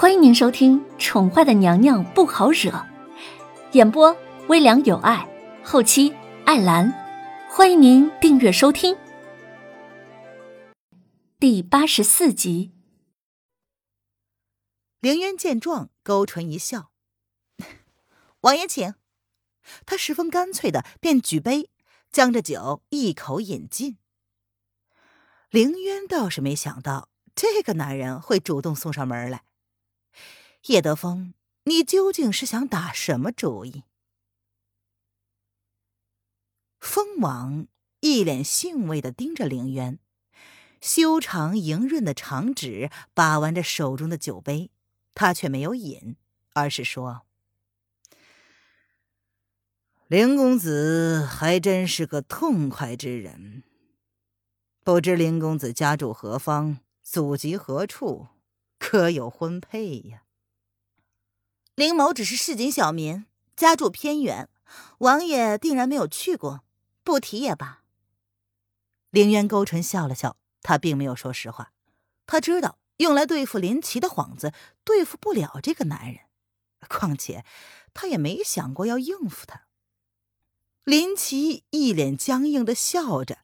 [0.00, 2.70] 欢迎您收听《宠坏的娘娘不好惹》，
[3.72, 5.28] 演播微凉有爱，
[5.64, 6.14] 后期
[6.46, 6.88] 艾兰。
[7.50, 8.96] 欢迎您订阅收听。
[11.40, 12.70] 第八十四集。
[15.00, 16.92] 凌渊见状，勾唇一笑
[18.42, 18.94] ：“王爷请。”
[19.84, 21.70] 他十分干脆的便举杯，
[22.12, 23.98] 将这酒一口饮尽。
[25.50, 29.42] 凌渊倒是没想到这个男人会主动送上门来。
[30.66, 33.84] 叶德风，你究竟是想打什么主意？
[36.80, 37.66] 蜂王
[38.00, 39.98] 一脸兴味的盯着凌渊，
[40.80, 44.70] 修长莹润的长指把玩着手中的酒杯，
[45.14, 46.16] 他却没有饮，
[46.54, 47.22] 而是说
[50.06, 53.64] ：“凌公子还真是个痛快之人。
[54.84, 58.28] 不知凌公子家住何方，祖籍何处，
[58.88, 60.22] 可有婚配呀？”
[61.76, 64.48] 凌某只是市井小民，家住偏远，
[65.00, 66.64] 王爷定然没有去过，
[67.04, 67.82] 不提也罢。
[69.10, 71.74] 凌渊勾唇笑了笑，他并没有说实话，
[72.26, 76.22] 他知道用来对付林奇的幌子对付不了这个男人，
[76.88, 77.44] 况且
[77.92, 79.66] 他也没想过要应付他。
[80.84, 83.40] 林奇一脸僵硬的笑着：“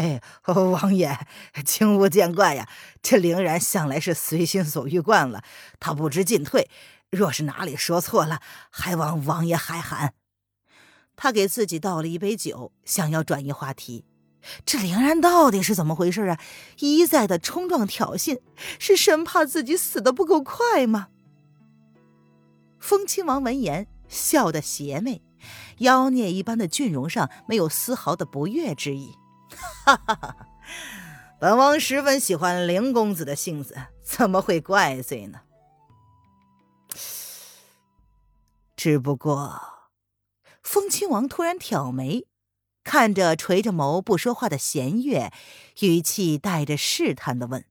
[0.00, 1.18] 嘿，王爷，
[1.64, 2.68] 请勿见怪呀，
[3.02, 5.42] 这凌然向来是随心所欲惯了，
[5.80, 6.70] 他不知进退。”
[7.10, 10.14] 若是哪里说错了，还望王爷海涵。
[11.16, 14.04] 他给自己倒了一杯酒，想要转移话题。
[14.64, 16.38] 这凌然到底是怎么回事啊？
[16.78, 18.38] 一再的冲撞挑衅，
[18.78, 21.08] 是生怕自己死的不够快吗？
[22.78, 25.22] 风亲王闻言笑得邪魅，
[25.78, 29.16] 妖孽一般的俊容上没有丝毫的不悦之意。
[29.84, 30.46] 哈哈哈！
[31.40, 35.40] 本王十分喜欢凌公子的性子，怎么会怪罪呢？
[38.76, 39.60] 只不过，
[40.62, 42.26] 风亲王突然挑眉，
[42.84, 45.32] 看着垂着眸不说话的弦月，
[45.80, 47.64] 语气带着试探的问：“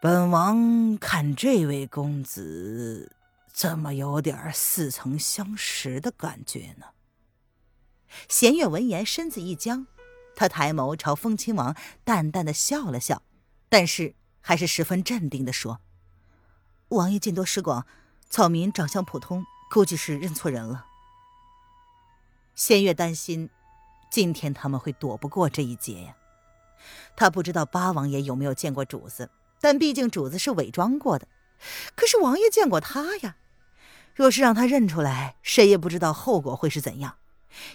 [0.00, 3.16] 本王看这位公子，
[3.52, 6.86] 怎么有点似曾相识的感觉呢？”
[8.28, 9.86] 弦月闻言，身子一僵，
[10.34, 13.22] 他抬眸朝风亲王淡淡的笑了笑，
[13.68, 15.80] 但是还是十分镇定的说
[16.88, 17.86] ：“王爷见多识广。”
[18.30, 20.86] 草民长相普通，估计是认错人了。
[22.54, 23.50] 弦月担心，
[24.10, 26.16] 今天他们会躲不过这一劫呀。
[27.14, 29.28] 他不知道八王爷有没有见过主子，
[29.60, 31.28] 但毕竟主子是伪装过的。
[31.94, 33.36] 可是王爷见过他呀。
[34.14, 37.16] 若是让他认出来，谁也不知道后果会是怎样。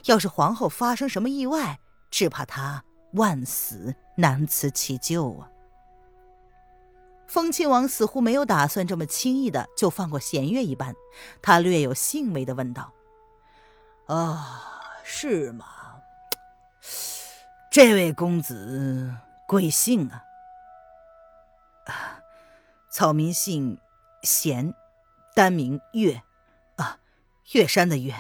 [0.06, 1.80] 要是皇后发生什么意外，
[2.10, 2.84] 只怕他
[3.14, 5.50] 万死难辞其咎啊。
[7.28, 10.96] 风亲王似乎没有打算这么轻易的就放过弦月一般，
[11.42, 12.94] 他略有兴味的问道
[14.08, 15.66] ：“啊，是吗？
[17.70, 19.14] 这位公子
[19.46, 20.24] 贵姓啊
[21.88, 22.24] ？”“啊，
[22.90, 23.78] 草民姓
[24.24, 24.74] 弦，
[25.36, 26.24] 单名月，
[26.78, 27.00] 啊，
[27.52, 28.16] 月山的月。”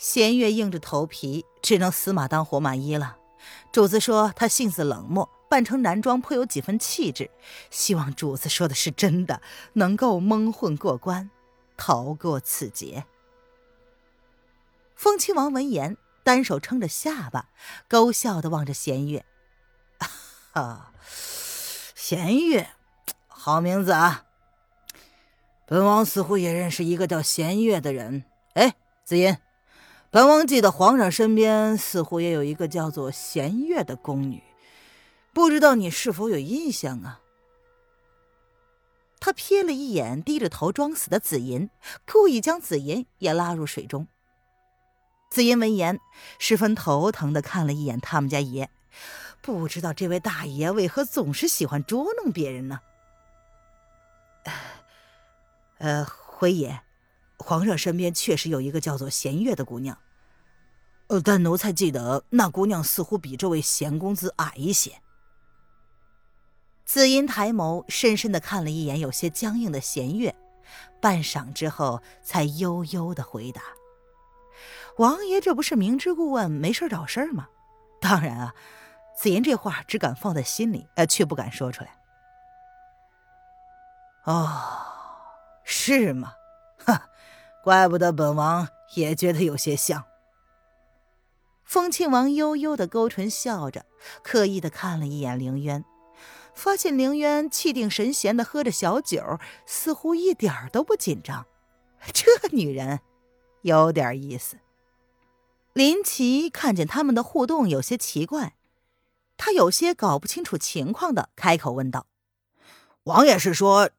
[0.00, 3.18] 弦月硬着头皮，只能死马当活马医了。
[3.70, 5.28] 主子说他性子冷漠。
[5.50, 7.28] 扮成男装颇有几分气质，
[7.72, 11.28] 希望主子说的是真的，能够蒙混过关，
[11.76, 13.04] 逃过此劫。
[14.94, 17.48] 风亲王闻言，单手撑着下巴，
[17.88, 19.24] 勾笑的望着弦月
[20.54, 20.92] ：“啊，
[21.96, 22.70] 弦月，
[23.26, 24.26] 好名字啊！
[25.66, 28.24] 本王似乎也认识一个叫弦月的人。
[28.54, 29.36] 哎，紫音，
[30.10, 34.42] 本王记得皇上身边似乎也有一个叫做弦月的宫女。”
[35.32, 37.20] 不知道你是否有印象啊？
[39.20, 41.70] 他瞥了一眼低着头装死的紫银，
[42.10, 44.08] 故意将紫银也拉入水中。
[45.30, 46.00] 紫银闻言，
[46.40, 48.68] 十分头疼的看了一眼他们家爷，
[49.40, 52.80] 不知道这位大爷为何总是喜欢捉弄别人呢？
[55.78, 56.82] 呃，回爷，
[57.40, 59.98] 皇上身边确实有一个叫做弦月的姑娘，
[61.08, 65.00] 呃，但奴才记得那姑娘似乎比这位弦公子矮一些。
[66.84, 70.34] 紫音抬眸，深深的看了一眼有些僵硬的弦月，
[71.00, 73.62] 半晌之后，才悠悠的回答
[74.98, 77.48] ：“王爷这不是明知故问，没事找事吗？
[78.00, 78.54] 当然啊，
[79.16, 81.96] 紫音这话只敢放在心里，呃，却不敢说出来。”
[84.26, 84.50] 哦，
[85.64, 86.34] 是吗？
[87.62, 90.04] 怪不得本王也觉得有些像。
[91.64, 93.84] 风庆王悠悠的勾唇笑着，
[94.22, 95.84] 刻意的看了一眼凌渊。
[96.52, 101.46] 发现凌渊气定神闲的喝着小酒，似乎一点都不紧张。
[102.12, 103.00] 这女人
[103.62, 104.58] 有点意思。
[105.72, 108.56] 林奇看见他们的互动有些奇怪，
[109.36, 112.06] 他有些搞不清楚情况的开口问道
[113.04, 113.90] ：“王爷是说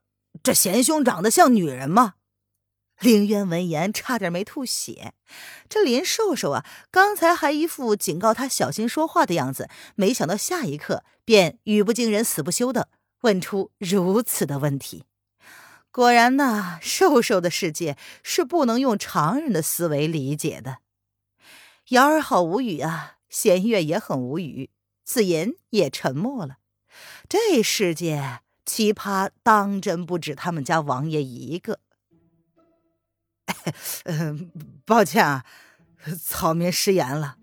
[0.43, 2.15] 这贤兄长得像女人吗？”
[3.01, 5.13] 凌渊闻言差点没吐血。
[5.67, 12.89] 这林瘦瘦啊，刚才还一副警告他小心说话的样子，没想到下一刻便语不惊人死不休的
[13.21, 15.03] 问出如此的问题。
[15.91, 20.77] 果然呐，瘦瘦的世界是不能用常人的思维理解的。
[21.89, 24.69] 瑶儿好无语啊，弦月也很无语，
[25.03, 26.57] 紫银也沉默了。
[27.27, 31.79] 这世界奇葩当真不止他们家王爷一个。
[34.05, 34.51] 嗯，
[34.85, 35.45] 抱歉啊，
[36.21, 37.37] 草民失言了。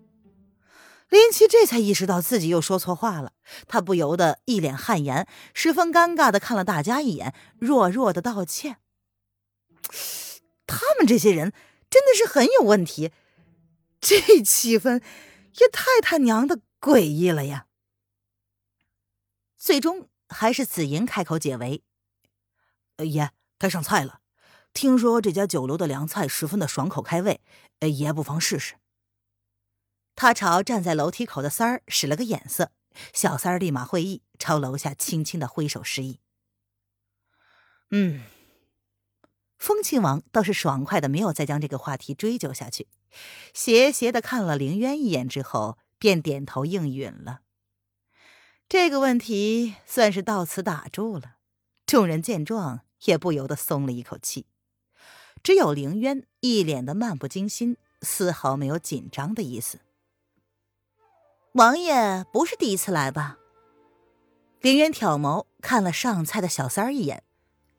[1.09, 3.33] 林奇这才意识到自己又说错话了，
[3.67, 8.77] 他不由得一脸汗颜，十分尴尬的看了大家一眼，弱弱的道歉。
[10.67, 11.51] 他们这些人
[11.89, 13.11] 真的是很有问题。
[13.99, 15.01] 这气氛
[15.59, 17.65] 也太他娘的诡异了呀！
[19.57, 21.83] 最终还是紫银开口解围
[23.03, 24.21] ：“爷，该上菜了。
[24.73, 27.41] 听说这家酒楼的凉菜十分的爽口开胃，
[27.81, 28.75] 爷不妨试试。”
[30.15, 32.71] 他朝站在楼梯口的三儿使了个眼色，
[33.13, 36.19] 小三儿立马会意，朝楼下轻轻的挥手示意
[37.91, 38.21] ：“嗯。”
[39.57, 42.87] 风亲王倒是爽快的，没有再将这个话题追究下去，
[43.53, 47.41] 斜斜的看了凌渊一眼之后，便点头应允了。
[48.69, 51.35] 这个问题算是到此打住了。
[51.85, 54.45] 众人见状，也不由得松了一口气。
[55.43, 59.79] 只有凌渊一脸的漫不经心，丝毫没有紧张的意思。
[61.53, 63.37] 王爷不是第一次来吧？
[64.61, 67.23] 凌渊挑眸看了上菜的小三儿一眼，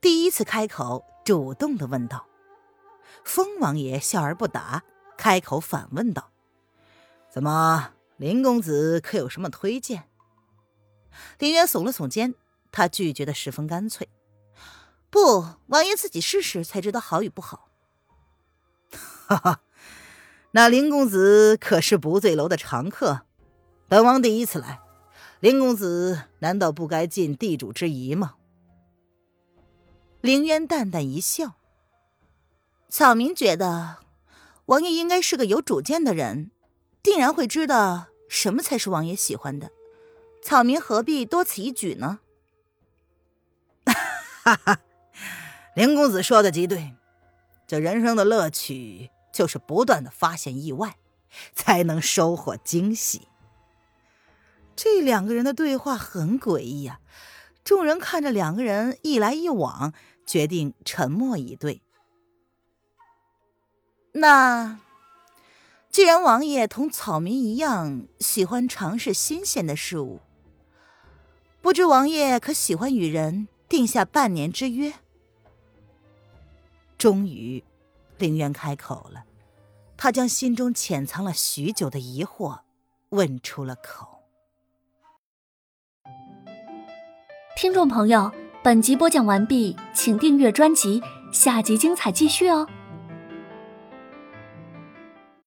[0.01, 1.05] 第一次开口。
[1.23, 2.27] 主动的问道
[3.25, 4.83] ：“风王爷笑而不答，
[5.17, 6.33] 开口反问道
[7.31, 10.09] ：‘怎么，林公子可有什么推荐？’”
[11.39, 12.35] 林渊耸了耸肩，
[12.73, 14.09] 他拒绝的十分干脆
[15.31, 17.69] ：“不，王爷自己试试才知道好与不好。”
[19.29, 19.61] 哈哈，
[20.53, 23.21] 那林公子可是不醉楼的常客，
[23.87, 24.81] 本王第一次来，
[25.39, 28.35] 林公子难道不该尽地主之谊吗？
[30.21, 31.55] 凌渊淡淡一笑。
[32.89, 33.99] 草民觉得，
[34.67, 36.51] 王爷应该是个有主见的人，
[37.05, 39.71] 定然会知道什么才是王爷喜欢的。
[40.43, 42.19] 草民何必多此一举呢？
[44.43, 44.81] 哈哈，
[45.75, 46.95] 林公子说的极对，
[47.67, 50.97] 这人生的乐趣就是不断的发现意外，
[51.55, 53.29] 才能收获惊喜。
[54.77, 57.01] 这两个人的对话很诡异啊！
[57.63, 59.93] 众人看着两个人一来一往。
[60.27, 61.83] 决定沉默以对。
[64.13, 64.79] 那
[65.91, 70.21] 既然王爷同草民一样喜欢尝试新鲜的事物，
[71.61, 74.95] 不知王爷可喜欢与人定下半年之约？
[77.01, 77.65] 终于，
[78.19, 79.25] 陵渊开口了，
[79.97, 82.59] 他将心中潜藏了许久的疑惑
[83.09, 84.19] 问出了口。
[87.57, 88.31] 听众朋友。
[88.63, 92.69] 本集播讲完毕，请订阅专辑，下集精彩继续哦。